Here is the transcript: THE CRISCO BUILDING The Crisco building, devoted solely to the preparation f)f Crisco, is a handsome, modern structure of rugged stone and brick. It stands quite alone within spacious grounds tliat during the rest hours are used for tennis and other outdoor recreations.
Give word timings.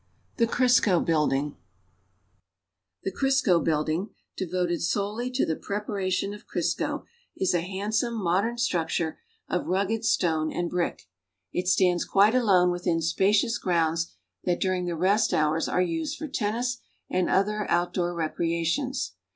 THE 0.37 0.47
CRISCO 0.47 0.99
BUILDING 1.01 1.57
The 3.03 3.11
Crisco 3.11 3.63
building, 3.63 4.09
devoted 4.35 4.81
solely 4.81 5.29
to 5.29 5.45
the 5.45 5.55
preparation 5.55 6.31
f)f 6.31 6.41
Crisco, 6.51 7.03
is 7.37 7.53
a 7.53 7.61
handsome, 7.61 8.15
modern 8.15 8.57
structure 8.57 9.19
of 9.47 9.67
rugged 9.67 10.03
stone 10.03 10.51
and 10.51 10.71
brick. 10.71 11.03
It 11.53 11.67
stands 11.67 12.03
quite 12.03 12.33
alone 12.33 12.71
within 12.71 12.99
spacious 12.99 13.59
grounds 13.59 14.11
tliat 14.47 14.59
during 14.59 14.85
the 14.85 14.95
rest 14.95 15.35
hours 15.35 15.67
are 15.67 15.83
used 15.83 16.17
for 16.17 16.27
tennis 16.27 16.79
and 17.07 17.29
other 17.29 17.69
outdoor 17.69 18.15
recreations. 18.15 19.13